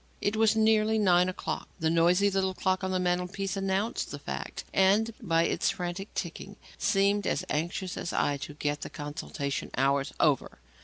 It 0.19 0.35
was 0.35 0.55
nearly 0.55 0.97
nine 0.97 1.29
o'clock. 1.29 1.67
The 1.79 1.91
noisy 1.91 2.31
little 2.31 2.55
clock 2.55 2.83
on 2.83 2.89
the 2.89 2.97
mantelpiece 2.99 3.55
announced 3.55 4.09
the 4.09 4.17
fact, 4.17 4.63
and, 4.73 5.13
by 5.21 5.43
its 5.43 5.69
frantic 5.69 6.11
ticking, 6.15 6.55
seemed 6.79 7.27
as 7.27 7.45
anxious 7.51 7.97
as 7.97 8.11
I 8.11 8.37
to 8.37 8.55
get 8.55 8.81
the 8.81 8.89
consultation 8.89 9.69
hours 9.77 10.11
over. 10.19 10.57